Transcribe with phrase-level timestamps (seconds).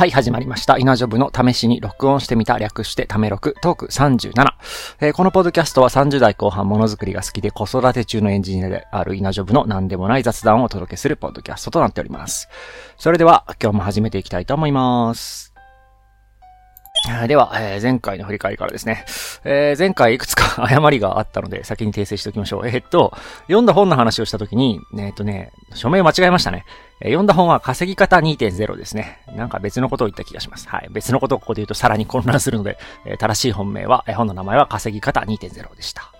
[0.00, 0.78] はい、始まりました。
[0.78, 4.32] 稲ジョブの試しに録音してみた略してため録トーク37、
[5.02, 12.48] えー、このポッドキャストは30代後半ものづくりが好きで子育て中のエンジニアである稲ジョブの何でもない雑談をお届けするポッドキャストとなっております。
[12.96, 15.49] それでは今日も始めていきたいと思います。
[17.28, 19.04] では、えー、前回の振り返りからですね。
[19.44, 22.68] えー、前回いくつか 誤りがあったので、先に訂正しておきましょう。
[22.68, 26.64] えー、っと、読んだ本の話をしたときに、えー、っとね、署名間違えましたね。
[27.00, 29.20] え、読んだ本は稼ぎ方2.0ですね。
[29.34, 30.68] なんか別のことを言った気がします。
[30.68, 30.88] はい。
[30.90, 32.76] 別のことをここで言うとさらに混乱するので、
[33.06, 36.12] え、正しい本名は、え、本の名前は稼ぎ方2.0でした。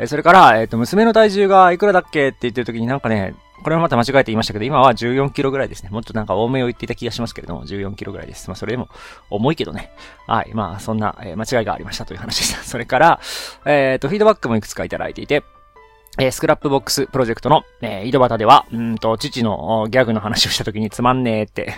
[0.00, 5.88] え、それから、えっと、娘の体重がいくらだっけって言ってるときになんかね、これはまた間違えて言いましたけど、今は14キロぐらいですね。
[5.88, 8.48] もっとなんか多めを言っていた気がしますけれども、14キロぐらいです。
[8.48, 8.90] まあそれでも
[9.30, 9.90] 重いけどね。
[10.26, 10.52] はい。
[10.52, 12.60] まあそんな、え、間違いがありましたという話でした。
[12.62, 13.20] それから、
[13.64, 15.42] えっ、ー、と、フィードバックもいくつかいただいていて、
[16.18, 21.74] えー、スクラップボックスプロジェクトの、えー、井戸端では、うんと、父のギャグの話をした時につまんねえって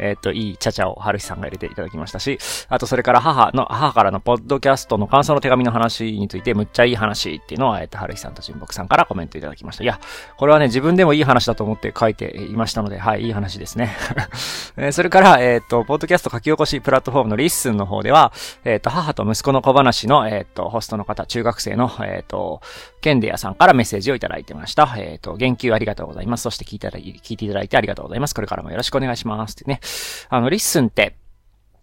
[0.00, 2.38] えっ、と、いいちゃちゃを春日さんが入れていただきましたし、
[2.68, 9.84] あとそれから母の、母からのポッドキャストの感想の手紙の話についてむっちゃいい話っていうのは、えっ、と、春日さんと純木さんからコメントいただきました。
[9.84, 10.00] いや、
[10.36, 13.96] これはね、自分でもいい話だと思って書いていましたので、はい、いい話ですね。
[14.76, 18.32] えそれから、えっ、と、ポッドキャスト書き起こしプラットフォームのリッスンの方では、
[18.64, 22.60] えっ、と、母と息子の小話の、えっ、と、ホストの方、中学生の、えっ、と、
[23.00, 24.94] ケンデアさんからメッセージをいただいてました。
[24.96, 26.42] えっ、と、言及ありがとうございます。
[26.42, 28.34] そして聞いて聞いていただいてありがとうございます。
[28.34, 29.52] これからもよろしくお願いします。
[29.52, 29.80] ってね。
[30.28, 31.16] あの、リッスンって、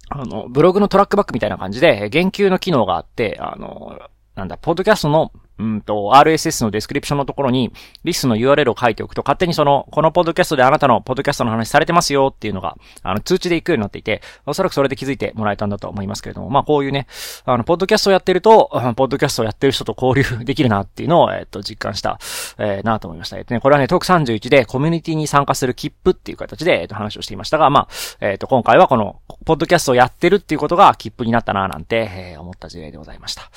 [0.10, 4.00] あの、ブログのトラックバックみたいな感じで、言及の機能があって、あの、
[4.36, 7.72] なんだ、ポッドキャストのうんと、RSS のディスクリプションのところに、
[8.04, 17.08] リッスンの URL を書いておくと、勝手にその、このポッドキャストであなたのポッドキャストの話されてますよっていうのが、あの、通知で行くようになっていて、おそらくそれで気づいてもらえたんだと思いますけれども、まあこういうね、
[17.46, 22.20] あの、ポッドキャストをやってると、ポッドキャストをやってる人と交流できるなっていうのを、えっと、実感した、
[22.58, 23.38] えー、なと思いました。
[23.38, 27.88] えっとね、これはね、トーク31でコミュニティに参加する切符っていう形で、えっと、話をしていましたが、まあ、
[28.22, 33.50] えっと、今回はこの、ポッドキャストをやってるっていうことが切符になったななんて、えー、思った事例でございました。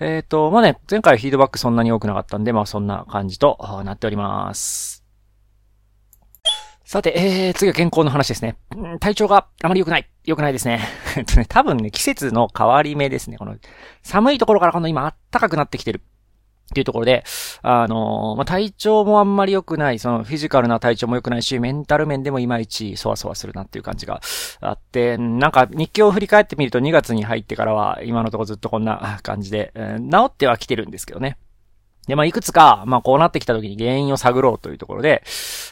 [0.00, 5.04] えっと、まあね、前回フィードバックそんなに多くなかったったんで、まあそんな感じとなっております。
[6.84, 8.56] さて、えー、次は健康の話ですね。
[9.00, 10.08] 体調があまり良くない。
[10.24, 10.80] 良くないですね。
[11.16, 13.38] えっとね、多分ね、季節の変わり目ですね。
[13.38, 13.56] この、
[14.02, 16.02] 寒いところからこの今暖かくなってきてる。
[16.66, 17.24] っていうところで、
[17.62, 24.20] あの、まあ、体調もあんまり良くない、そのフィジカルな体調も良くないし、メンタル面でもいまいちそわそわするなっていう感じが
[24.60, 31.38] あって、なんか日記を振り返ってみると2月に入ってからは今のところずっとこんな 感じで、え、治っては来てるんですけどね。
[32.06, 35.22] で、まあ、いくつか、まあ、こうなってきた時に原因を探ろうというところで、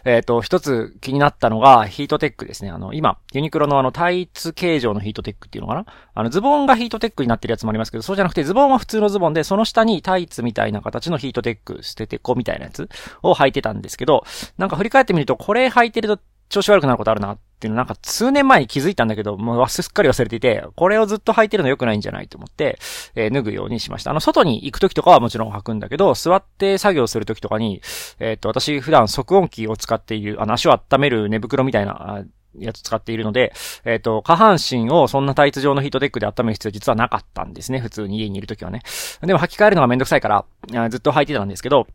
[0.05, 2.71] えっ、ー、と、一つ気になったのが、ヒートテックですね。
[2.71, 5.87] あの、今、ユニクロのあの、タイツ形状のヒートテックっていうのかな？
[6.15, 12.89] あの、ズボンがヒートテックになってるやつもありますけど、そうじゃなくて、ズボンは普通のズボンで、その下にタイツみたいな形のヒートテック、捨ててこみたいなやつ
[13.23, 14.25] を履いてたんですけど、
[14.59, 22.79] なんか振り返ってみると、これ履いてると調子悪くなることあるなっっていうのなんか数年前に気づいたんだけど、もうすっかり忘れていて、これをずっと履いてるの良くないんじゃないと思って、
[23.15, 24.11] えー、脱ぐようにしました。
[24.11, 27.81] あの、外に行く時とかはもちろん履くんだけど、座って作業する時とかに、
[28.19, 32.25] えっ、と、私普段即音機を使っている、あの、足を温める寝袋みたいな、
[32.59, 33.53] やつ使っているので、
[33.85, 37.81] えっ、ー、と、下半身をそんなタイツ状のヒートテックで温める必要実はなかったんですね。
[37.81, 38.83] 普通に家にいるときはね。
[39.23, 40.45] でも履き替えるのがめんどくさいから、
[40.89, 41.87] ずっと履いてたんですけど、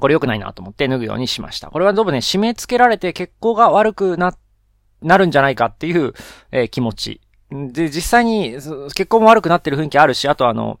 [0.00, 1.70] これ良くないなと思って脱ぐようにしました。
[1.70, 4.47] これはどうもね、締め付けられて血行が悪くなって
[5.02, 6.12] なるんじゃないかっていう、
[6.50, 7.20] えー、気持ち。
[7.50, 10.78] で、実際に、結婚も悪くなってる雰囲気あるし、あとあの、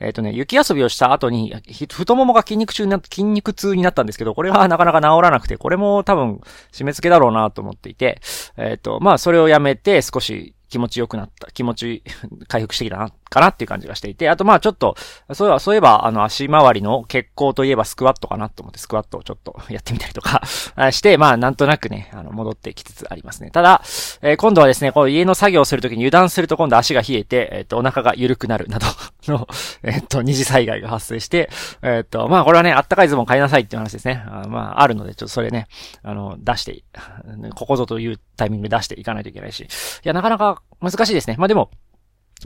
[0.00, 1.54] えっ、ー、とね、雪遊びをした後に、
[1.90, 6.40] 太ももが筋肉中になっ、筋肉痛になったんですけど、これはなかなか治らなくて、これも多分、
[6.72, 8.20] 締め付けだろうなと思っていて、
[8.56, 12.02] えっ、ー、と、まあ、それをやめて少し気持ち良くなった、気持ち
[12.48, 14.96] 回復してきたな、かなっていう感じがしていて、あとまあちょっと、
[15.32, 20.42] そういえば、そういえば、あの足回りの血行といえばスクワットかなと思ってスクワットをちょっとやってみたりとか
[20.90, 23.50] して、まあなんとなくね、あの、戻ってきつつありますね。
[23.50, 23.82] ただ、
[24.22, 28.86] えー、今度はですね、こう家の作業をするときに油断すると今度足が冷えて、えっ、ー、と、お腹が緩くなるなど
[29.32, 29.46] の
[29.82, 31.50] えっ、と、二次災害が発生して、
[31.82, 34.24] えっ、と、まあこれはね、あったかいズボン買いなさいっていう話ですね。
[34.26, 35.68] あまあ、あるので、ちょっとそれね、
[36.02, 36.82] あの、出して、
[37.54, 39.60] ここぞというタイミングで出していかないといけないし。
[39.60, 39.66] い
[40.04, 41.36] や、なかなか難しいですね。
[41.38, 41.70] まあでも、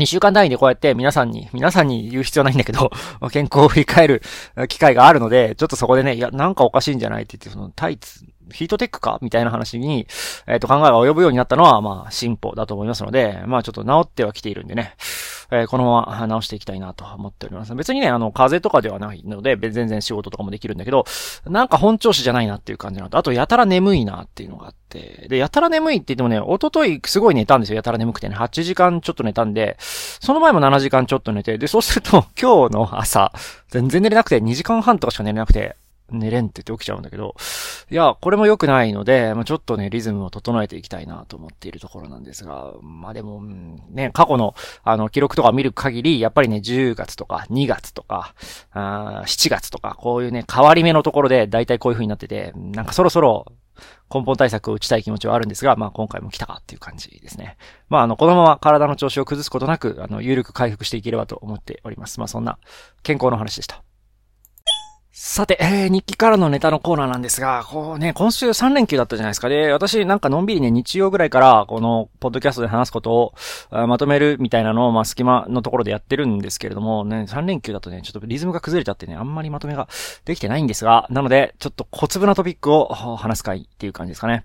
[0.00, 2.90] 一週間単位でこうやって皆さんに、皆さんに言う必要ないんだけど、
[3.30, 4.22] 健康を振り返る
[4.68, 9.18] 機会があるので、ちょっとそこでね、いや、なんかおかしいんじゃないって言って、そのタイツ、ヒートテックか？
[9.22, 10.06] みたいな話に、
[10.46, 14.96] えっ、ー、と、考えが及ぶようになったのは、まあ、進歩だと思いますので、まあ、ちょっと治ってはきているんでね。
[15.50, 17.74] えー、このまま直していきたいなと思っております。
[17.74, 21.04] 別にね、あの、風邪とかではないので、全然仕事とかもできるんだけど、
[21.46, 27.76] なんか本調子じゃないなっていう感じなのと、あと、やたら眠いなっていうのがあって、で、やたら眠いって言ってもね、おとといすごい寝たんですよ。
[27.76, 33.32] やたら眠くてね、8時間ちょっと寝たんで、その前も7時間ちょっと寝て、で、そうすると、今日の朝、
[33.68, 35.76] 全然寝れなくて、2時間半とかしか寝れなくて、
[36.18, 37.34] 寝れんって言って起きちゃうんだけど、
[37.90, 43.42] いや、これも良くないので、まあ、ちょっとね、リズムを整えていきたいなと思っているところなんですが、まあでも、
[43.90, 48.34] ね、過去の、あの、記録とか見る限り、やっぱりね、10月とか2月とか、
[48.72, 53.46] あ7月とか、こういうね、変わり目のところで、だいたいこういう風になってて、なんかそろそろ、
[54.12, 57.56] 根本対策を打ちたい気持ちはあるんですが、まあ今回も来たかっていう感じですね。
[57.88, 62.20] まああの、このまま体の調子を崩すことなく、あの、有力回復していければと思っております。
[62.20, 62.58] まあそんな
[63.02, 63.82] 健康の話でした。
[65.16, 69.48] さて、えー、日記からのネタのコーナーなんですが、こうね、今週3連休だったじゃないですか。
[69.48, 73.12] で、私なんかのんびりね、日曜ぐらいから、この、ポッドキャストで話すこと
[73.70, 79.86] を、まとめるみたいなのを、まあ、隙間のところでやってるんですけれども、ね、3連休だとね、ちょっとリズムが崩れちゃってね、あんまりまとめが
[80.24, 84.44] できてないんですが、なので、ちょっと小粒なトピックを話す回っていう感じですかね。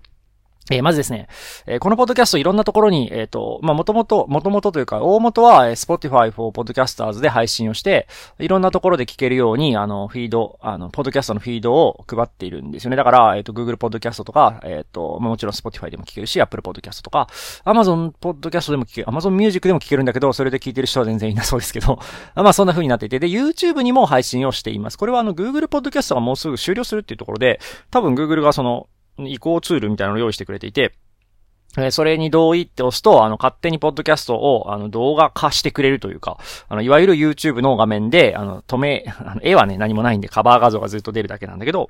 [0.70, 1.26] えー、まずですね、
[1.66, 8.06] え、このポッドキャストいろんなところに、えっ、ー、と、まあ、もともと、もともとというか、大元は、えー、Spotify for Podcasters で配信をして、
[8.38, 12.96] いろんなところで聞けるように、あの、フィード、あの、ポッドキャストのフィードを配っているんですよね。
[12.96, 17.26] だから、えっ、と、Google Podcast とか、えっ、と、まあ、もちろん Spotify でも聞けるし、Apple Podcast とか、
[17.64, 21.98] Amazon Podcast でも聞ける、Amazon Music でも聞けるんだけど、それで聞いてる人は全然いなそうですけど、
[22.36, 24.98] まあ、そんな風になっていて、で、YouTube にも配信をしています。
[24.98, 27.58] これはあの、Google Podcast がもうすぐ終了するっていうところで、
[27.90, 28.86] 多分 Google がその、
[29.26, 30.94] 移行ツールみたいなのを用意してくれていて、
[31.78, 36.38] えそれに同意って押すと、あの、勝手にポッドキャストを、あの、動画化してくれるというか、
[36.68, 41.88] あの、いわゆる YouTube の画面で、あの、止め、あの、絵はね、何もないんで、カバー画像がずっと出るだけなんだけど、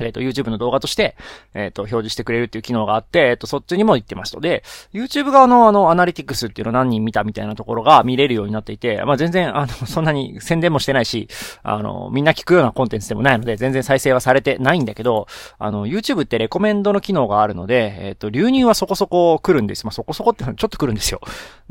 [0.00, 1.16] えっ、ー、と、YouTube の動画として、
[1.54, 4.40] えっ、ー、と、表示してくれるっていう機能があって、えっ、ー、と、そっちにも行ってますと。
[4.40, 4.62] で、
[4.92, 11.28] YouTube 側のあの、アナリティクスっていうの何人見たみたいなところが見れるようになっていて、まあ、全然、あの、 そんなに宣伝もしてないし、
[11.62, 15.26] あの、みんな聞くようなコンテンツでもないので、全然再生はされてないんだけど、
[15.58, 19.84] あの、YouTube ってレコメンドの機能があるので、えっ、と、流入はそこそこ来るんです。
[19.84, 21.20] まあ、そこそこってちょっと来るんですよ。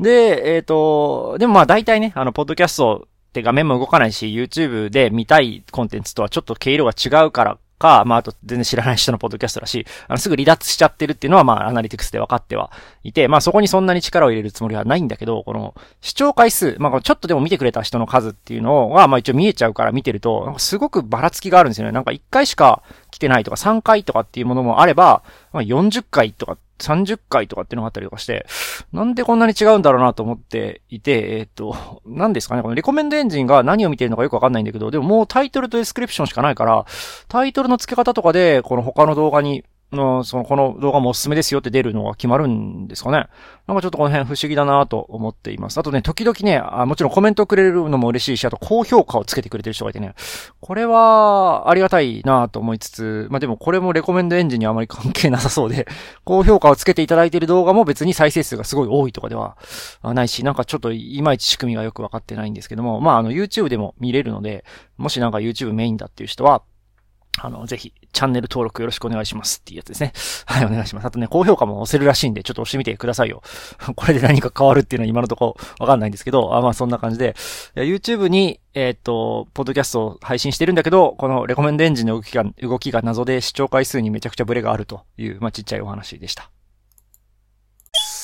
[0.00, 12.70] で、えっ、と、でもまあ、大体ね、あの、ポッドキャストって画面も動かないし、YouTube で見たいコンテンツとはちょっと毛色が違うからか、まあ、あと全然知らない人のポッドキャストだし、あの、すぐ離脱しちゃってるっていうのは、まあ、アナリティクスで分かっては
[13.02, 21.92] いて、まあ、そこにそんなに力を入れるつもりはないんだけど、この、視聴回数、まあ、ちょっとでも見てくれた人の数っていうのは、まあ、一応見えちゃうから見てると、すごくばらつきがあるんですよね。
[21.92, 22.82] なんか一回しか
[23.16, 28.46] 来てないとか、3回とかっていうものもあれば、まあ、40回とか30回とかっていうのがあったりとかして、
[28.92, 36.84] なんでこんなに違うんだろうなと思っていて、えっ、と、何ですかね、このレコメンドエンジンが何を見てるのかよくわかんないんだけど、でももうタイトルとディスクリプションしかないから、
[37.28, 43.28] タイトルの付け方とかで、この他の動画にの、その、この動画もおすすめですよって出るのが決まるんですかね。
[43.66, 45.78] なんかちょっとこの辺不思議だなと思っています。
[45.78, 50.14] あとね、時々ねあ、もちろんコメントくれるのも嬉しいし、あと高評価をつけてくれてる人がいてね、
[50.60, 55.86] これはありがたいなと思いつつ、まあでもこれもレコメンドエンジンにあまり関係なさそうで、
[56.24, 59.56] 高評価をつけていただいている動画も別に再生数がすごい多いとかでは
[60.02, 64.64] ないし、なんかちょっといまいち仕組みがよくわかってないんですけども、まああの YouTube でも見れるので、
[64.96, 66.62] もしなんか YouTube メインだっていう人は、
[67.38, 70.12] あの、ぜひ、チャンネル登録よろしくお願いしますっていうやつですね。
[70.46, 71.06] はい、お願いします。
[71.06, 73.42] あとね、高評価も押せるらしいんで、ちょっと押してみてくださいよ。
[73.94, 77.34] これで何か変わるっていうのは今のところわかんないんですけど、あまあそんな感じで、
[77.74, 86.50] YouTube に、えっ、と、ポッドキャストを配信してるんだけど、このレコメンドエンジンの動きが、動きが謎で視聴回数にめちゃくちゃブレがあるという、まあちっちゃいお話でした。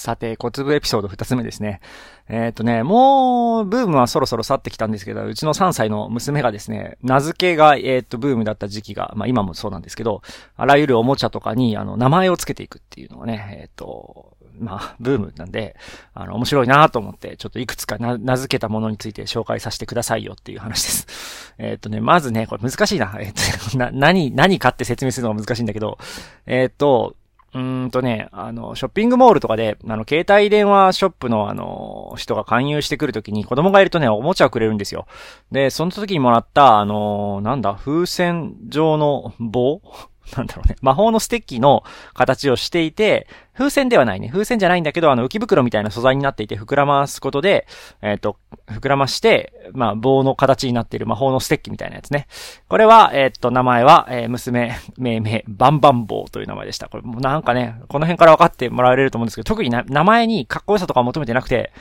[0.02, 1.81] さて、小粒エピソード二つ目ですね。
[2.28, 10.22] えっ、とね、もう、ブームはそろそろ去ってきたんですけど、うちの3歳の娘がですね、名付けが、えっ、と、ブームだった時期が、まあ今もそうなんですけど、
[10.56, 15.76] あらゆるおもちゃとかに、あの、名前をつけていくっていうのがね、えっ、と、まあ、ブームなんで、
[16.14, 21.54] あの、面白いなと思って、ちょっといくつか名付けたものについて紹介させてくださいよっていう話です。
[21.59, 23.16] えっ、とね、まずね、これ難しいな。
[23.21, 23.32] えっ、
[23.71, 25.99] と、 な、何、何かって説明するのが難しいんだけど、
[26.47, 27.14] えっ、と、
[27.54, 35.06] うんとね、あの、ショッピングモールとかで、あの、携帯電話ショップのあの、人が勧誘してくるときに子供がいるとね、おもちゃをくれるんですよ。
[35.50, 39.82] で、その時にもらった、あの、なんだ、風船状の棒
[40.37, 40.76] なんだろうね。
[40.81, 41.83] 魔法のステッキの
[42.14, 44.29] 形をしていて、風船ではないね。
[44.29, 47.67] 風船じゃないんだけど、あの、浮き袋みたいな素材になっていて、膨らますことで、
[48.00, 48.37] えっ、ー、と、
[48.67, 52.29] 膨らまして、まあ、棒の形になっている魔法のステッキみたいなやつね。
[52.69, 56.88] これは、えっ、ー、と、名前は、えー、娘、命名、バンバン棒という名前でした。
[56.88, 61.73] これ、もうなんかね、この辺から分かってもらえると思うんですけど、特にな名前にかっこよさとか求めてなくて、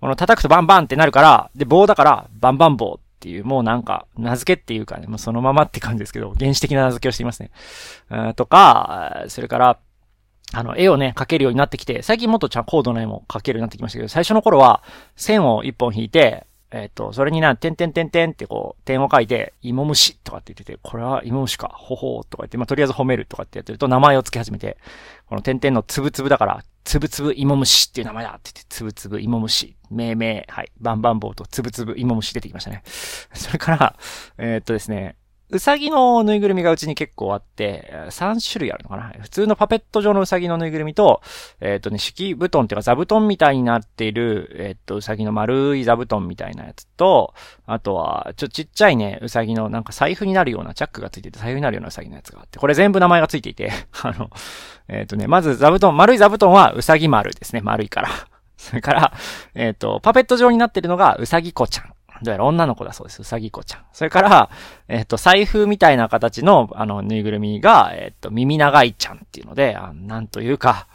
[0.00, 7.50] この叩くとバンバンってなるから、で、棒だから、バンバン棒っていう、もうなんか、名付けっていうかね、もうそのままって感じですけど、原始的な名付けをしていますね。
[8.36, 9.78] とか、それから、
[10.52, 14.84] あの、絵をね、描けるようになってきて、最近もっとちゃん高度な絵も描けるようになってきましたけど、最初の頃は、
[15.16, 24.76] 線を一本引いて、えっ、と、それにな、てんてんてんてんってこう、点を書いて、芋虫とかって言ってて、これは芋虫か、ほほーとか言って、まあ、とりあえず褒めるとかってやってると、名前を付け始めて、
[25.26, 32.82] この点々のつぶつぶだから、つぶつぶ芋虫っていう名前だって言って、つぶつぶ芋虫、命名、はい、バンバン棒とつぶつぶ芋虫出てきましたね。
[33.32, 33.96] それから、
[34.36, 35.16] えー、っとですね、
[35.50, 41.22] うさぎのぬいぐるみがうちに結構あって、3種類あるのかな普通のパペット状のうさぎのぬいぐるみと、
[41.60, 47.32] えっ、ー、とね、敷布団っていうか座布団みたいになっている、えっ、ー、と、うさぎの丸い座布団みたいなやつと、
[47.66, 54.28] あとは、ちょ、ちっちゃいね、うさぎのなんか財布になるようなチャックがついてて財布になるようなうさぎのやつがあって、これ全部名前がついていて、 あの、
[54.88, 58.10] えっ、ー、とね、まず座布団、丸い座布団はうさぎ丸ですね、丸いから。
[58.58, 59.12] それから、
[59.54, 61.94] えっ、と、パペット状になってるのがうさぎ子ちゃん。
[62.22, 63.20] どうやら女の子だそうです。
[63.20, 63.82] うさぎ子ちゃん。
[63.92, 64.50] それから、
[64.88, 70.88] えっ、と、財布みたいな形の、あの、ぬいぐるみが、えっ、と、耳長いちゃんっていうので、あなんというか、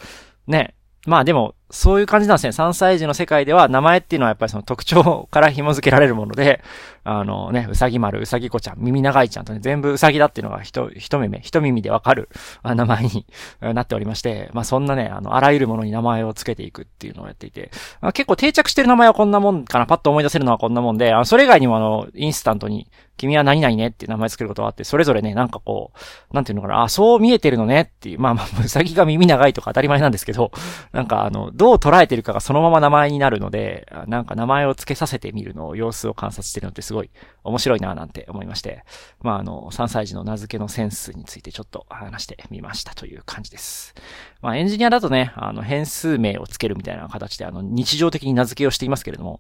[0.48, 0.76] ね。
[1.06, 2.52] まあでも、そういう感じなんですね。
[2.52, 6.64] 3歳児の世界では名前っていうのはやっぱりその特徴から紐付けられるもので、
[7.04, 12.30] あのね、うさぎ丸、うさぎ子ちゃん、耳長いちゃんとね、全部うさぎだっていうのが一、一目目、一耳でわかる
[12.64, 13.26] 名前に
[13.60, 22.88] なっておりまして、まあそんなね、あの、あらゆるものに名前を付けていくっていうのをやっていて、まあ、結構定着してる名前はこんなもんかな、パッと思い出せるのはこんなもんで、あのそれ以外にもあの、インスタントに、
[23.18, 25.92] 君は何々ねっていう名前つけることがあって、それぞれね、なんかこ
[26.32, 30.52] う、なんていうのかな、あ、そう見えてるのねっていう、まあまあ、うさぎが耳長いとか当たり前なんですけど、
[30.92, 37.10] なんかあの、どう捉えてるかがそのまま名前になるので、なんか名前を付けさせてみるのを、様子を観察してるのってすごい
[37.46, 38.84] 面白いなぁなんて思いまして、
[39.22, 43.96] まああの、3歳児の名付けのセンスについてちょっと話してみましたという感じです。
[44.42, 49.40] まあエンジニアだとね、あの、変数名を付けるみたいな形で、あの、日常的に名付けをしていますけれども、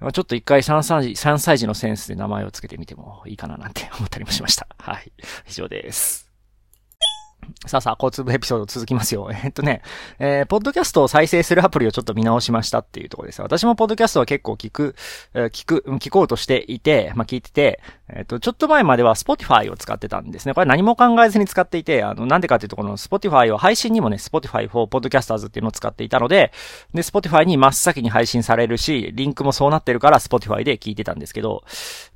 [0.00, 4.68] ま、ちょっと一回3歳児、3歳児のセンスで名前を付けてみてもいいかななんて思ったりもしました。
[4.78, 5.12] はい。
[5.50, 6.31] 以上です。
[7.66, 9.30] さあさあ、交通部エピソード続きますよ。
[9.44, 9.82] えっとね、
[10.18, 13.42] えー、ポッドキャストを再生するアプリをちょっと見直しましたっていうところです。
[13.42, 14.96] 私もポッドキャストは結構聞く、
[15.34, 20.54] えー、聞く、聞こうとしていて、まあ、聞いてて、えっ、と、ちょっと前までは Spotify を使ってたんですね。
[20.54, 26.52] これ何も考えずに使っていて、あの、なんでかっていうと、この Spotify は配信にもね、Spotify for Podcasters っていうのを使っていたので、
[26.92, 31.64] で、Spotify に真っ先に配信されるし、リンクもそうなってるから Spotify で聞いてたんですけど、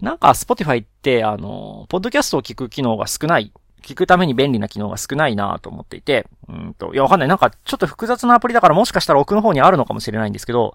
[0.01, 3.53] なんか Spotify って、あの、ポッドキャストを聞く機能が少ない
[3.87, 7.29] 聞くために便利な機能が少ないなと思っていて、うんと、いや、わかんない。
[7.29, 10.75] なんか、ちょっと複雑なアプリだからもしかしたら奥の方にあるのかもしれないんですけど、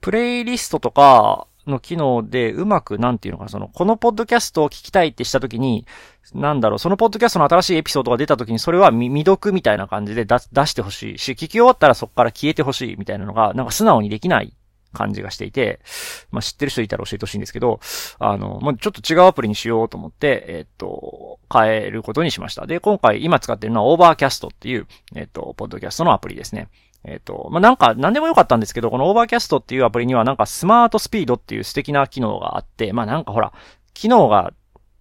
[0.00, 5.84] プレイリストとかの機能でうまく、なんていうのかな、その、このポッドキャストを聞きたいってしたときに、
[6.32, 14.54] なんだろう、そのポッドキャストの新しいエピソードが出たときに、それは未読みたいな感じで出してほしいし、聞き終わったらそこから消えてほしいみたいなのが、なんか素直にできない
[14.92, 15.80] 感じがしていて、
[16.30, 17.80] まあ、知ってる人いたら教えてほしいんですけど、
[18.18, 22.66] あの、まあ、ちょっと違うアプリにしようと思って、えっと、変えることにしました。
[22.66, 26.68] で、今回今使ってるのはオーバーキャストっていう、えっと、ポッドキャストのアプリですね。
[27.04, 33.52] えっ、と、まあ、なんか、なんでもよかったんですけど、このオーバーキャストっていうアプリにはなんかスマートスピードっていう素敵な機能があって、まあ、なんかほら、
[33.94, 34.52] 機能が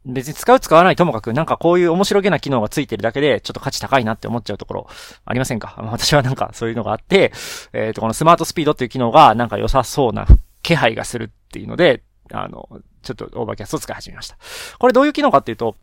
[0.05, 4.87] 別に使う使わないともかく、なんかこういう面白げな機能がついてるだけで、ちょっと価値高いなって思っちゃうところ、
[5.25, 5.75] ありませんか？
[5.91, 7.31] 私はなんかそういうのがあって、
[7.73, 10.27] えっ、ー、と、このスマートスピードっていう機能がなんか良さそうな
[10.61, 12.69] 気配がするっていうので、あの、
[13.01, 14.37] ちょっとオーバーキャストを使い始めました。
[14.79, 15.75] これどういう機能かっていうと、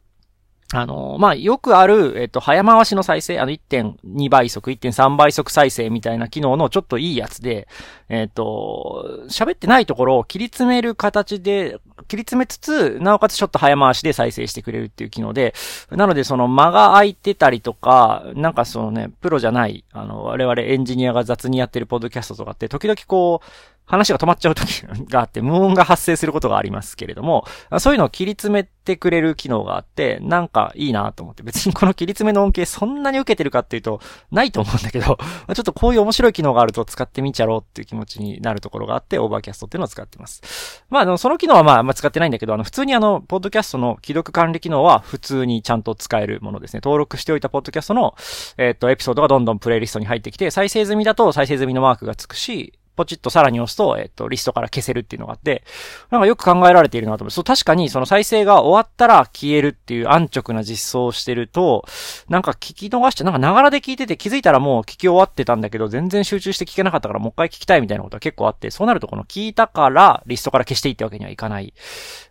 [0.75, 7.69] あの、まあ、よくある、えっと、早回しの再生、あの、1.2倍速、1.3倍速再生みたいな機能のちょっといいやつで、
[8.09, 15.55] えっと、喋ってないところを切り詰める形で、切り詰めつつ、なおかつちょっと早回しで再生してくれるっていう機能で、
[15.91, 23.47] なのでその間が空いてたりとか、なんかそのね、プロじゃない、あの、我々エンジニアが雑にやってるポッドキャストとかって、時々こう、
[23.93, 27.47] 話が止まっちゃう時があって、無音が発生することがありますけれども、
[27.79, 35.19] そういうのを切り詰めてくれる機能があって、なんかいいなと思って、別にこの切り詰めの恩恵そんなに受けてるかっていうと、ないと思うんだけど、
[35.55, 40.85] ちょっとこういう面白い機能があると使ってみちゃろうっていう気持ちになるところがあって、オーバーキャストっていうのを使ってます。
[40.89, 46.81] まあ、あの、その機能はまあ、あんま使ってないんだけど、あの、普通にあの、ポッドキャストの既読管理機能は普通にちゃんと使えるものですね。
[46.83, 48.15] 登録しておいたポッドキャストの、
[48.57, 55.65] えっ、と、エピソードがどんどんプレイリストに入ってきて、再生済みだと再生済みのマークがつくし、ポチッとさらに押すと、えっと、リストから消せるっていうのがあって、
[56.11, 57.31] なんかよく考えられているなと思う。
[57.31, 61.85] そう、確かにその再生が終わったら消えるっていう安直な実装をしてると、
[62.29, 71.73] なんか聞き逃しちゃ、なんかながらで聞いてて気づいたらもう聞き終わってたんだけど、全然集中して聞けなかったからもう一回聞きたいみたいなことが結構あって、そうなるとこの聞いたからリストから消していいってわけにはいかない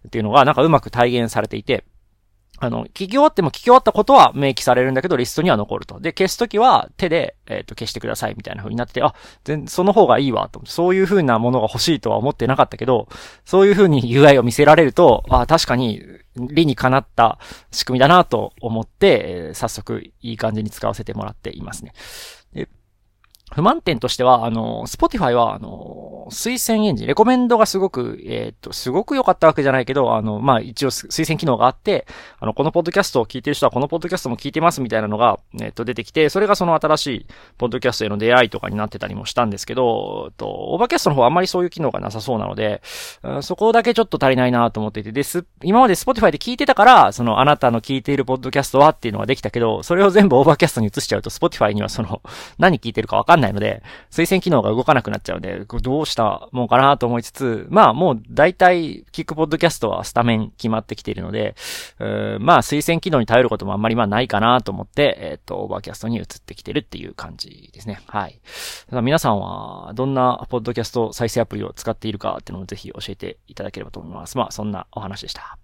[0.08, 1.84] っていうのがなんかうまく体現されていて、
[2.64, 6.00] あの、聞き終わっても聞き終わったことは明記されるんだけど、リストには残ると。
[6.00, 10.62] で、消すときは手で、えっ、ー、と、消してくださいみたいな風になってて、あ、全、その方がいいわ、と。
[10.66, 13.08] そういう風なものが欲しいとは思ってなかったけど、
[13.46, 16.04] そういう風に UI を見せられると、あ、確かに、
[16.36, 17.40] 理にかなった
[17.72, 21.94] 仕組みだなと思って、えー、早速いい感じに使わせてもらっていますね。
[22.54, 22.70] で
[23.54, 32.08] 不満点としては、あの、Spotify は、あの、推薦エンジン、レコメンドがすごく、えっ、と、すごく良かったわけじゃないけど、あの、まあ、一応推薦機能があって、
[32.40, 37.26] あの、このポッドキャストを聞いてる人はこのポッドキャストも聞いてますみたいなのが、えっ、と、出てきて、それがその新しい
[37.58, 42.82] ポッドキャストへの出会いとかになってたりもしたんですけど、えっと、オーバーキャストの方はあんまりそういう機能がなさそうなので、
[43.24, 52.22] うんそこだけちょっと足りないなと思っていて、です、今まで Spotify で聞いてたから、その、あなたの聞いているポッドキャストはっていうのができたけど、それを全部オーバーキャストに移しちゃうと、Spotify にはその、
[52.58, 61.56] 何聞いてるかわかんないないので、推薦機能が動かなくなっちゃうんで、どうしたもんかなと思いつつ、まあもう大体、聞くポッドキャストはスタメン決まってきているので、
[62.40, 68.02] まあ推薦機能に頼ることもあんまりまあないかなと思って、えっ、ー、と、オーバーキャストに移ってきてるっていう感じですね。
[68.08, 68.40] はい。
[68.90, 74.38] ただ皆さんは、どんなポッドキャスト再生アプリを使っているかっていうのをぜひ教えていただければと思います。
[74.38, 75.61] まあそんなお話でした。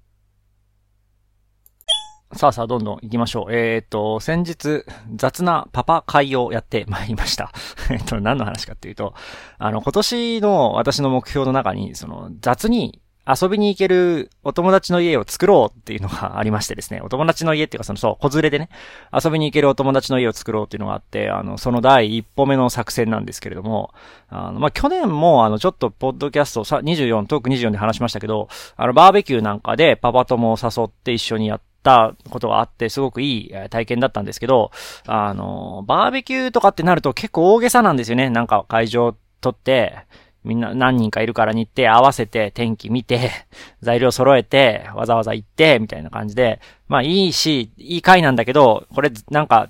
[2.34, 3.56] さあさあ、どんどん行きましょう。
[3.56, 4.84] えっ、と、先日、
[5.16, 7.52] 雑なパパ会をやってまいりました。
[7.90, 9.14] えっと、何の話かっていうと、
[9.58, 18.70] あの、今年の私の目標の中に、その、雑に遊びに行けるお友達の家を作ろうっていうのがありましてですね、お友達の家っていうか、その、そう、子連れでね、
[19.12, 23.94] 遊びに行けるお友達の家を作ろうっていうのがあって、あの、その第一歩目の作戦なんですけれども、
[24.30, 34.72] あの、まあ、去年も、あの、ちょっと、ポッドキャスト、さ、24、トーク24で話しましたけど、あの、バーベキューなんかでパパ友を誘って一緒にやって、ったことがあって、すごくいい体験だったんですけど、
[35.06, 38.30] あの、バーベキューとかってなると結構大げさなんですよね。
[38.30, 40.06] なんか会場取って、
[40.44, 43.32] みんな何人かいるからに行って合わせて天気見て、
[43.82, 49.70] 材料揃えて、わざわざ行って、みたいな感じで、まあいいし、いい回なんだけど、これなんか、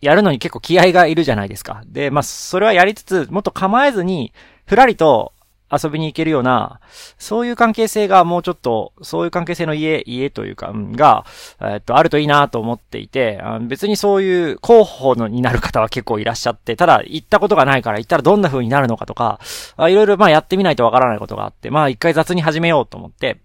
[0.00, 1.82] やるのに結構気合がいるじゃないですか。
[1.86, 4.32] で、まあそれはやりつつ、もっと構えずに、
[4.66, 5.32] ふらりと
[5.72, 6.80] 遊びに行けるような、
[7.18, 11.24] そういう関係性がもうちょっと、そういう関係性の家、家というか、が、
[11.60, 19.40] えっと、あるといいなと思っていて、別にそういう候補のになる方は結構いらっしゃって、ただ行ったことがないから行ったらどんな風になるのかとか、
[19.78, 23.38] いろいろまあやってみないとわからないことがあって、まあ一回雑に始めようと思って、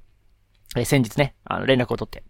[0.76, 2.24] え先日ね、あの、連絡を取って、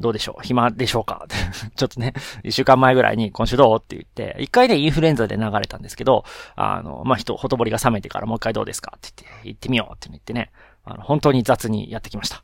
[0.00, 1.26] どうでしょう暇でしょうか？
[1.76, 3.78] ちょっとね、一週間前ぐらいに今週どう？
[3.78, 6.24] って言って、一回で、インフルエンザで流れたんですけど、
[6.56, 8.94] あの、まあ、人、ほとぼりが冷めてからもう一回どうですか？
[8.96, 10.50] って言って、行ってみようって言ってね、
[10.84, 12.42] あの、本当に雑にやってきました。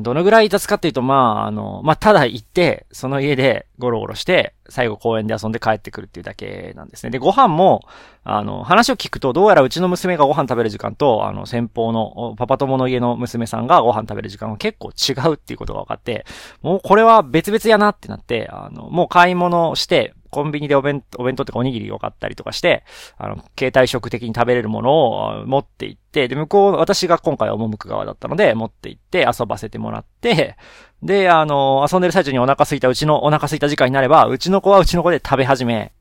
[0.00, 7.10] どのぐらい雑かっていうと、まあ、あの、まあ、ただ行って、その家でゴロゴロして、最後公園で遊んで帰ってくるっていうだけなんですね。
[7.10, 7.82] で、ご飯も、
[8.22, 16.26] あの、話を聞くと、どうやらうちの娘がご飯食べる時間と、あの、先方の、パパ友の家の娘さんがご飯食べる時間は結構違うっていうことが分かって、
[16.60, 22.84] もうこれは別々やなってなって、あの、もう買い物して、コンビニでお弁、お弁当っておにぎりを買ったりとかして、
[23.18, 30.56] あの、携帯食的に食べれるものを持って行って、で、向こう、私が今回は赴く側だったので、持って行って遊ばせてもらって、
[31.02, 35.92] で、あの、遊んでる最中にお腹空いた、うちのお腹空いた時間になれば、うちの子はうちの子で食べ始め、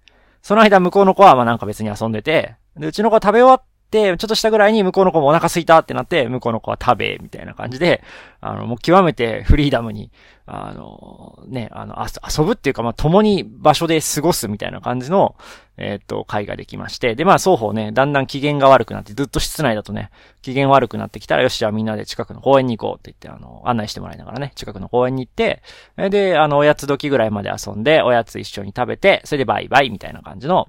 [0.42, 8.04] その間向こうの子はまあなんか別に遊んでて、で、うちの子は食べ終わっ、ちょっとしたぐらいに向こうの子もお腹空いたってなって、向こうの子は食べ、みたいな感じで、
[8.42, 10.12] あの、もう極めてフリーダムに、
[10.46, 15.36] あの、ね、あの、遊ぶっていうか、まあ、共に場所で過ごすみたいな感じの、
[15.78, 20.10] えっ、と、会ができまして、で、まあ、双方ね、だんだん機嫌が悪くなって、ずっと室内だとね、
[20.42, 25.62] 機嫌悪くなってきたら、よし、じゃあみんなで近くの公園に行こうって言って、あの、案内してもらいながらね、近くの公園に行って、
[26.10, 30.68] で、あの、おやつ時ぐらいまで遊んで、おやつ一緒に食べて、それでバイバイみたいな感じの、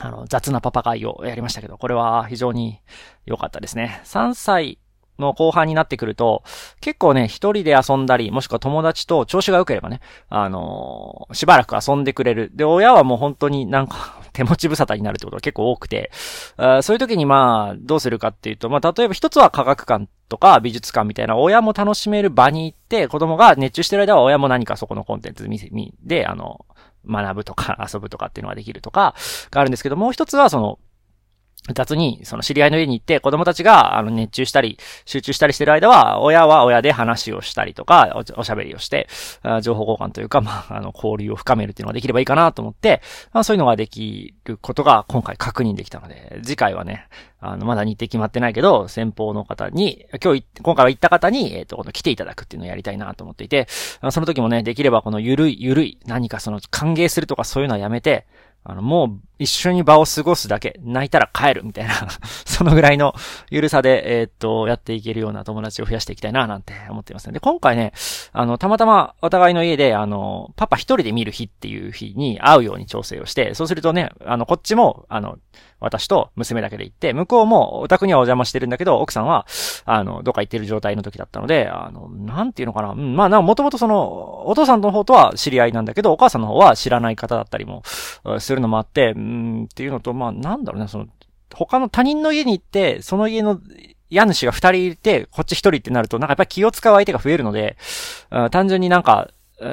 [0.00, 2.80] あの、雑なパパ会をやりましたけど、これは非常に
[3.26, 4.00] 良かったですね。
[4.04, 4.78] 3歳
[5.18, 6.42] の後半になってくると、
[6.80, 12.50] 結構ね、一人で遊んだり、もしくは友達と調子が良ければね、あのー、しばらく遊んでくれる。
[12.54, 16.10] で、親はもう本当になんか手持ち無沙汰になるってことが結構多くて、
[16.56, 26.66] あそういう時にまあ、どうするかっていうと、まあ、例えば一つは科学館とか美術館みたいな親も楽しめる場に行って、子供が熱中してる間は親も何かそこのコンテンツ見せ、見、で、あの、
[27.08, 29.14] 学ぶとか遊ぶとかっていうのができるとか
[29.50, 30.78] があるんですけど、もう一つはその、
[31.72, 39.08] 雑に、その知り合いの家に行って子供たちが、あの、熱中したり、集中したりしてる間は、親は親で話をしたりとか、おしゃべりをして、
[39.62, 43.00] 情報交換というか、まあ、あの、交流を深めるっていうのができればいいかなと思って、
[43.32, 47.08] まあ、そういうのができることが今回確認できたので、次回はね、
[47.40, 53.66] あの、まだ日程決まってないけど、先方の方に、今日、今回は行った方に、えっ、ー、と、来ていただくっていうのをやりたいなと思っていて、
[54.10, 58.26] その時もね、できればこのゆるい、ゆるい、何かその歓迎するとかそういうのはやめて、
[58.64, 61.94] あの、もう一緒に場を過ごすだけ、泣いたら帰るみたいな
[62.46, 63.14] そのぐらいの
[63.50, 67.34] ゆるさで、えー、っと、やっていけるような友達を増やしていきたいな、なんて思っていますね。
[67.34, 67.92] で、今回ね、
[68.32, 75.36] あの、たまたまお互いの家で、あの、パパ一人で見る日っていう日に会うように調整をして、そうするとね、あの、こっちも、あの、
[75.84, 79.46] 私と娘だけで行って、向こうもお宅にはお邪魔してるんだけど、奥さんは、
[79.84, 82.90] あの、どっか行ってる状態の時だったので、あの、なんていうのかな。
[82.90, 87.82] うん、まあ、な、もともとその、お父さんの方とは知り合いなんだけど、お母さんの方は知らない方だったりも、
[88.38, 91.06] するのもあって、うん、っていうのと、まあ、なんだろうね、その、
[91.54, 93.60] 他の他人の家に行って、その家の
[94.10, 97.76] 家主が二人いて、こっち一人ってなると、なんかやっぱり気を使う相手が増えるので、
[98.50, 99.28] 単純になんか、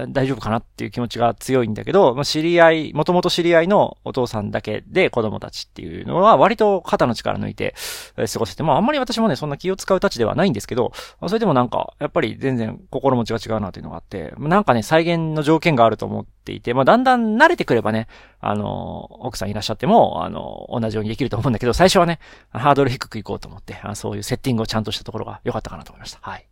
[0.10, 7.74] 大丈夫かなっていう気持ちが強いんだけど、知り合い、もともと知り合いのお父さんだけで子供たちっていうのは割と肩の力抜いて
[8.16, 10.92] 過ごせて、まああんまり私もね、そんな気を使うたちではないんですけど、
[11.28, 18.08] それでもなんか、やっぱり全然心持ちが違うなというのがあって、なんかね、再現の条件があると思っていて、まあだんだん慣れてくればね、
[18.40, 22.20] あの、奥さんいらっしゃっても、あの、同じようにできると思うんだけど、最初はね、
[22.52, 26.20] ハードル低くいこうと思って、そういうセッティングをちゃんとしたところが良かったかなと思いました。
[26.22, 26.46] はい。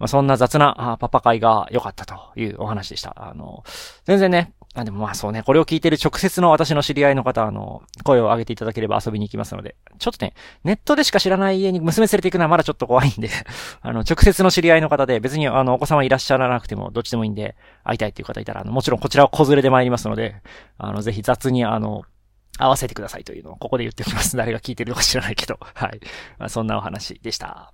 [0.00, 3.14] まあ、そんな雑なパパ会が良かったというお話でした。
[3.16, 3.62] あの、
[4.06, 10.32] 全然ね、あでもまあそうね、これを聞いてる直接の私の知り合いの方、あの、声を上げていただければ遊びに行きますので、ちょっとね、
[10.64, 13.28] ネットでしか知らない家に娘連れて行くのはまだちょっと怖いんで
[13.82, 20.36] あの、直接の知り合いの方で、別にあの、お子様いらっしゃらなくても、どっちでもいいんで、会いたいっていう方いたら、あの、もちろんこちらは子連れで参りますので、
[20.78, 22.04] あの、ぜひ雑にあの、
[22.58, 24.36] 合わせてくださいというのをここで言っておきます。
[24.36, 25.58] 誰が聞いてるのか知らないけど。
[25.60, 26.00] はい。
[26.38, 27.72] まあ、そんなお話でした。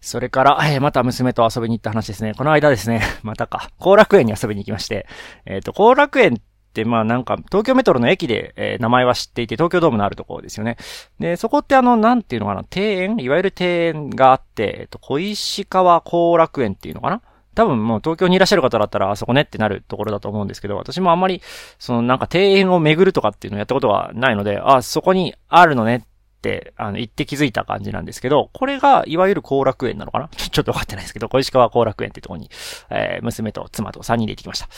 [0.00, 2.34] それから、えー、また娘と遊びに行った話ですね。
[2.34, 5.06] この間ですね、 またか、後楽園に遊びに行きまして、
[5.44, 10.76] えっ、ー、と、後楽園って、まあなんか、東京メトロの駅で、えー、名前は知っていて、東京ドームのあるところですよね。
[11.18, 13.16] で、そこってあの、なんていうのかな、庭園？
[13.20, 17.20] いわゆる庭園があって、えっ、と、小石川後楽園っていうのかな？
[17.54, 21.42] 多分もう東京にいらっしゃる方だったらあそこねってなるところだと思うんですけど、私もあんまり、
[21.78, 26.06] そのなんか庭園を巡るとかっていうのをやったことはないので、あ、そこにあるのね
[26.48, 30.28] っ、あの、行って気づいた感じなんですけど、これが、いわゆる後楽園なのかな？
[30.36, 32.50] ちょっとわかってないですけど、小石川後楽園ってとこに、
[32.90, 34.68] えー、娘と妻と3人で行ってきました。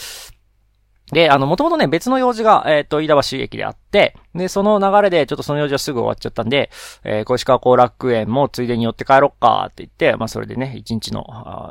[1.13, 6.71] で、あの、もともとね、別の用事が、えっ、ー、と、飯田橋駅であって、で、その流れで、ちょっとその用事はすぐ終わっちゃったんで、
[7.05, 11.27] えー、小石川後楽園もついでに寄って帰ろっかって言って、まあ、それでね、一日の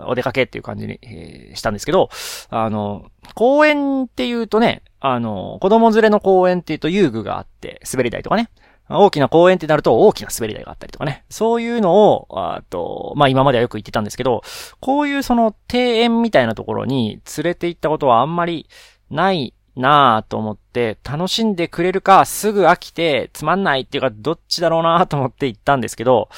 [0.07, 2.09] お出かけっていう感じに、えー、したんですけど、
[2.49, 8.51] あの、公園って言うとね、あの、子供連れの公園って言うと遊具があって、滑り台とかね、
[8.99, 11.23] 大きな公園ってなると大きな滑り台があったりとかね。
[11.29, 14.41] そういうのを、あと、まあ今まではよく言ってたんですけど、
[14.79, 18.67] こういうその庭園みたいなところに連れて行ったことはあんまり
[19.09, 26.29] ないなぁと思って、楽しんでくれるか、すぐ飽きてつまんないっていうか、どっちだろうなぁと思って行ったんですけど、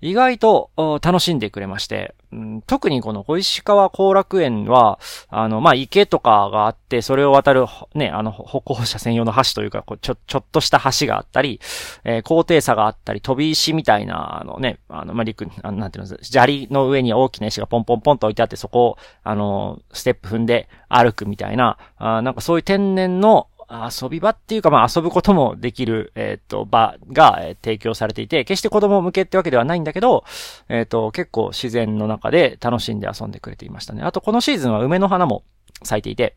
[0.00, 0.70] 意外と
[1.02, 4.98] 楽しんでくれまして、うん、特にこの小石川後楽園は、
[5.30, 11.60] あの、まあ、池とかがあって、それを渡る、ね、あの、歩行者専用の橋というか、こうちょ、ちょっとした橋があったり、
[12.04, 30.24] えー、高低差があったり、飛び石みたいな、あのね、あの、まあ、陸、あなんていうの、砂利の上に大きな石がポンポンポンと置いてあって、そこを、あの、ステップ踏んで歩くみたいな、あなんかそういう天然の、遊び場っていうか、まあ遊ぶこともできる、えっ、ー、と、場が、えー、提供されていて、決して子供向けってわけではないんだけど、
[30.68, 34.02] えっ、ー、と、結構自然の中で楽しんで遊んでくれていましたね。
[34.02, 35.42] あと、このシーズンは梅の花も
[35.82, 36.36] 咲いていて、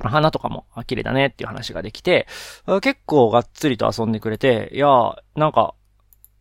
[0.00, 2.26] 花とかも綺麗だねっていう話ができて、
[2.82, 4.88] 結構がっつりと遊んでくれて、いや
[5.34, 5.74] なんか、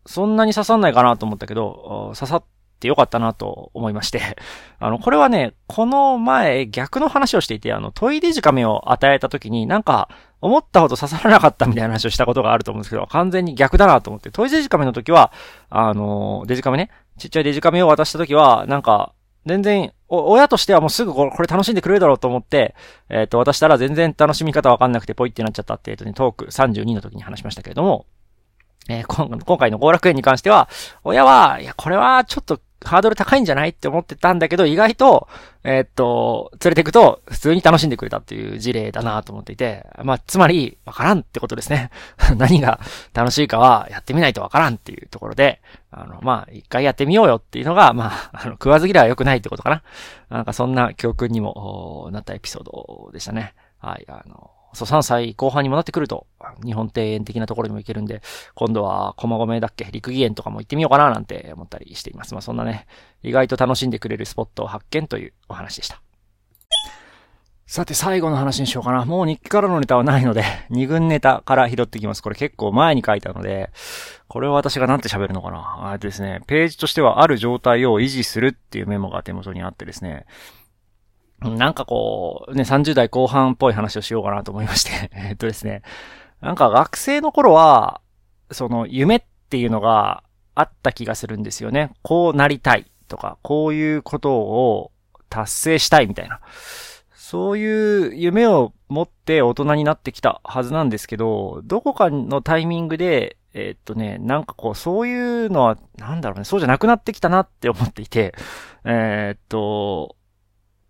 [0.06, 2.44] そんなに刺さんないかなと思ったけど、刺さっ
[2.78, 4.22] ってよかったなと思いまして。
[4.80, 10.10] あの、これはね、この前逆の話をしていて、あの、トイデジカメを与えた時になんか、
[10.40, 15.32] 思ったほど刺さらなかったみたいな話をしたことがあると思うんですけど、完全に逆だなと思って、トイデジカメの時は、
[15.70, 19.14] あの、デジカメね、ちっちゃいデジカメを渡した時は、なんか、
[19.48, 22.76] 全然、親としてはもうすぐこれ楽しんでくれるだろうと思って、
[23.10, 28.06] えっ、ー、と、渡したら全然楽しみ方わかんなくてポイってなっちゃったって、えっ、とね、トーク32の時に話しましたけれども、
[28.90, 29.06] えー、
[29.44, 30.70] 今回の後楽園に関しては、
[31.04, 35.28] 親は、いや、これはちょっとハードル高いんじゃないって思ってたんだけど、意外と、
[35.64, 41.90] えー、っと、連れて行くと、普通に楽しんでくれたっていう事例だなと思っていて、まあ、つまり、わからんってことですね。
[42.38, 42.80] 何が
[43.14, 45.62] 楽しいかは、やってみないとわからんっていうところで、
[45.92, 49.84] あの、まあ、一回やってみようよっていうのが、まあ、あの、食わず嫌いは良くないってことかな。
[50.30, 53.54] なんかそんな教訓にもなったエピソードでしたね。
[53.80, 56.28] はい、あの、そう、3歳後半にもなってくると、
[56.64, 58.22] 日本庭園的なところにも行けるんで、
[58.54, 62.34] 今度は駒込だっけ陸義園とかも行ってみようかななんて思ったりしています。
[62.34, 62.86] まあそんなね、
[63.24, 66.02] 意外と楽しんでくれるスポットを発見というお話でした。
[67.70, 69.04] さて、最後の話にしようかな。
[69.04, 72.24] もう日記からのネタはないので、 二軍ネタから拾ってきます。
[72.24, 73.72] これ結構前に書いたので、
[74.30, 75.92] これは私がなんて喋るのかな。
[75.92, 80.26] えっとですね、ページとしてはある状態を維持するっていうメモが手元にあってですね、
[81.42, 85.84] なんかこう、ね、30代後半っぽい話をしようかなと思いまして えっとですね、
[86.42, 88.02] なんか学生の頃は、
[88.52, 90.24] その夢っていうのが
[90.56, 91.92] あった気がするんですよね。
[92.02, 94.92] こうなりたいとか、こういうことを
[95.30, 96.40] 達成したいみたいな。
[97.14, 108.34] そういう夢を持って大人になってきたはずなんですけど、どこかのタイミングで、え、っとね、なんかこう、そういうのは、なんだろうね、そうじゃなくなってきたなって思っていて、
[108.86, 110.16] えー、っと、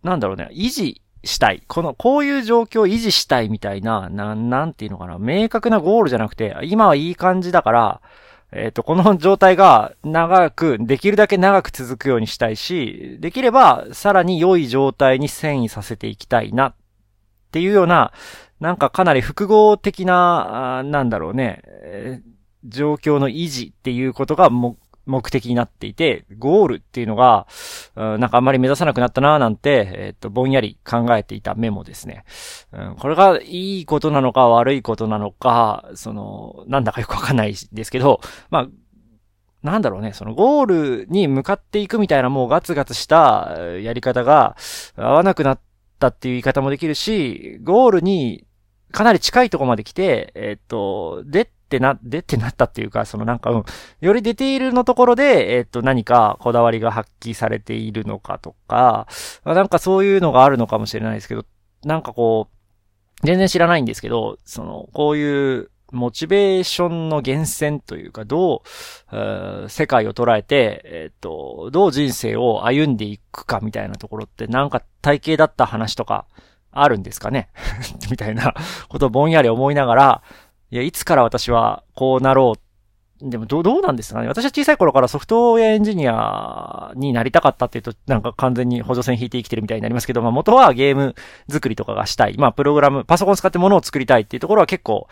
[0.04, 1.64] なんだろうね、維持したい。
[1.68, 8.02] この、こういう状況を維持したいみたいな、なん、なんていうのかな、明確なゴールじゃなくて、今はいい感じだから、
[8.52, 16.70] えっ、ー、と、この状態が長く、できるだけ長く続くようにしたいし、できればさらに良い状態に遷移させていきたいな。
[16.70, 16.76] っ
[17.52, 18.14] ていうような、
[18.60, 22.32] なんかかなり複合的な、なんだろうね、えー、
[22.66, 24.78] 状況の維持っていうことがも
[25.08, 27.48] 目的になっていて、ゴールっていうのが、
[27.96, 32.26] なんかあんまり目指さなくなったなーなんて、えっ、と、ぼんやり考えていたメモですね。
[32.72, 38.68] うん、これがいいことなのか悪いことなのか、その、なんだかよくわかんないですけど、まあ、
[39.64, 40.66] なんだろうね、そのゴー
[41.02, 44.56] ルに向かっていくみたいなもうガツガツしたやり方が
[44.96, 45.60] 合わなくなっ
[46.00, 48.46] たっていう言い方もできるし、ゴールに
[48.92, 53.66] かなり近いとこまで来て、えっ、と、で、ってな、でってなったっていうか、そのなんか、うん、
[54.00, 59.08] よりディテールのところで、えっ、と、何かこだわりが発揮されているのかとか、
[59.44, 61.46] なんかそういうのがあるのかもしれないですけど、
[61.84, 68.64] なんかこう、全然知らないんですけど、その、こういうモチベーションの源泉というか、ど
[69.12, 76.28] う、世界を捉えて、えっ、と、どう人生を歩んでいくかみたいなところって、なんか体系だった話とか、
[76.72, 77.50] あるんですかね？
[78.12, 78.54] みたいな
[78.90, 80.24] ことをぼんやり思いながら、
[80.72, 82.68] いや、いつから私はこうなろう
[83.22, 91.16] でもどう、どうなんですかね私は小さい頃からソフトウェアエンジニアになりたかったっていうと、なんか完全に補助線引いて生きてるみたいになりますけど、まあ元はゲーム
[91.50, 92.38] 作りとかがしたい。
[92.38, 95.08] まあプログラム、パソコン使って物を作りたいっていうところは結構、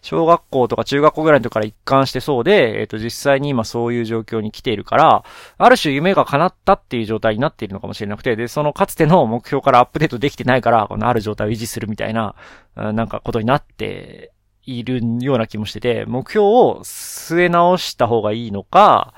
[0.00, 5.24] 小学校とか中学校ぐらいの時から一貫してそうで、えっ、ー、と実際に今そういう状況に来ているから、
[5.58, 12.34] ある種夢が叶ったっていう状態になっているのかもしれなくて、で、そのかつての目標からアップデートできてないから、このある状態を維持するみたいな、
[12.74, 14.32] なんかことになって
[14.78, 19.14] いるような気もしてて、目標を据え直した方がいいのか、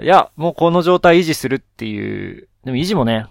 [0.00, 3.26] いや、もうこの状態維持するっていう、でも維持もね、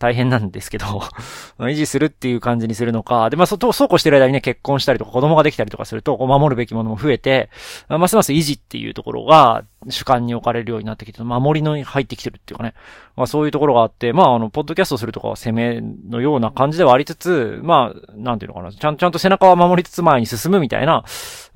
[0.00, 0.86] 大変なんですけど
[1.60, 7.50] 維持するっていう感じにするのか、で、まあ、そ、そうこうしてる間にね、結婚したりとか子供ができたりとかすると、こう守るべきものも増えて、
[7.88, 12.72] ますます維持っていうところが主観に置かれるようになってきて、守りのに入ってきてるっていうかね、
[13.16, 21.04] まあ、そういうところがあって、まあ、あの、ポッドキャストするとかは攻めのような感じではありつつ、まあ、なんていうのかな、ちゃん、ちゃんと背中は守りつつ前に進むみたいな、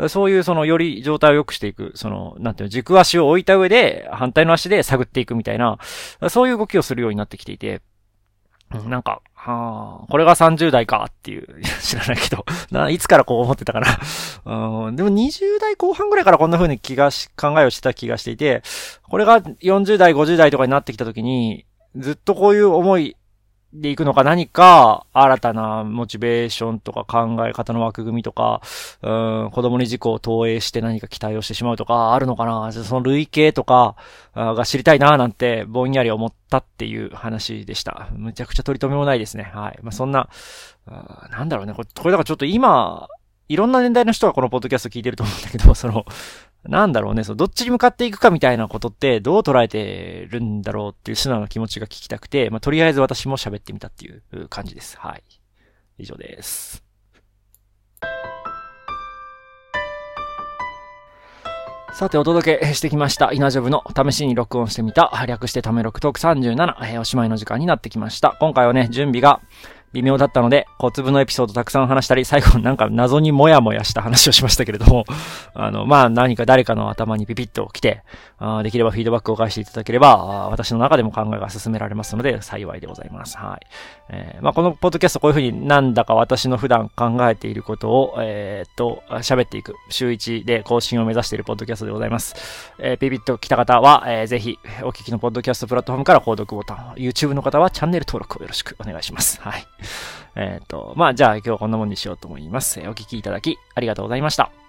[0.09, 5.78] そういうその、より状態を良くしていく、その、なんていうの、軸足を置いた上で、反対の足で探っていくみたいな、
[6.28, 7.83] そういう動きをするようになってきていて、
[8.82, 11.46] なんか、はあ、これが30代かっていう、
[11.82, 13.87] 知らないけど、な、いつからこう思ってたかな。
[14.87, 18.62] うん、でも20代後半ぐらいからこんな風に気がし、考えをしてた気がしていて、
[19.02, 23.16] これが40代、50代とかになってきた時に、ずっとこういう思い
[23.76, 28.62] でいくのか何か新たなモチベーションとか考え方の枠組みとか、
[29.02, 32.70] うん、子供に事故を投影して何か期待をしてしまうとかあるのかな？
[32.70, 33.96] その類型とか
[34.34, 38.08] が知りたいななんてぼんやり思ったっていう話でした。
[38.12, 39.50] むちゃくちゃ取り留めもないですね。
[39.52, 39.78] はい。
[39.82, 40.28] まあ、そんな、
[41.30, 41.74] なんだろうね。
[41.74, 43.08] これ、これだからちょっと今、
[43.48, 46.06] いろんな年代の人がこのポッドキャスト聞いてると思うんだけど、その、
[46.68, 54.98] なんだろうね、そう、どっちに向かっていくかみたいなことってどう捉えてるんだろうっていう素直な気持ちが聞きたくて、まあ、とりあえず私も喋ってみたっていう感じです。
[54.98, 55.22] はい。
[55.98, 56.83] 以上です。
[61.92, 63.33] さて、お届けしてきました。
[63.33, 68.37] 稲ジョブの試しに録音してみた、略してため録トーク37、えー、おしまいの時間になってきました。
[68.40, 69.40] 今回はね、準備が
[69.94, 75.04] 微妙だったので、小粒のエピソードたくさん話したり、最後なんか謎にもやもやした話をしましたけれども、
[75.54, 78.02] あの、まあ、何か誰かの頭にピピッと来て、
[78.46, 83.38] あできればフィードバックを返していただければ、私の中でも考えが進められますので、幸いでございます。
[83.38, 83.66] はい。
[84.11, 92.35] えー、まあ、このポッドキャストこういうふうになんだか私の普段考えていることを、えー、っと、喋っていく、週1で更新を目指しているポッドキャストでございます。
[92.78, 99.40] えー、ピピッと来た方は、えー、ぜひ、お聞きのポッドキャストプラットフォームから購読ボタン、YouTube の方はチャンネル登録をよろしくお願いします。
[99.40, 99.66] はい。
[100.37, 102.80] えっ、と、まあ、じゃあ今日はこんなもんにしようと思います。
[102.80, 104.63] お聞きいただきありがとうございました。